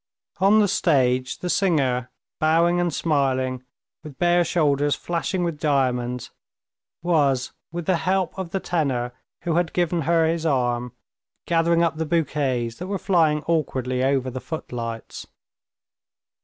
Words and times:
On 0.39 0.57
the 0.59 0.67
stage 0.67 1.37
the 1.37 1.49
singer, 1.51 2.09
bowing 2.39 2.79
and 2.79 2.91
smiling, 2.91 3.63
with 4.03 4.17
bare 4.17 4.43
shoulders 4.43 4.95
flashing 4.95 5.43
with 5.43 5.59
diamonds, 5.59 6.31
was, 7.03 7.51
with 7.71 7.85
the 7.85 7.97
help 7.97 8.35
of 8.35 8.49
the 8.49 8.59
tenor 8.59 9.13
who 9.41 9.57
had 9.57 9.73
given 9.73 10.01
her 10.09 10.25
his 10.25 10.43
arm, 10.43 10.93
gathering 11.45 11.83
up 11.83 11.97
the 11.97 12.07
bouquets 12.07 12.77
that 12.77 12.87
were 12.87 12.97
flying 12.97 13.43
awkwardly 13.43 14.03
over 14.03 14.31
the 14.31 14.41
footlights. 14.41 15.27